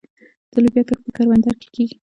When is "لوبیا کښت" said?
0.63-1.01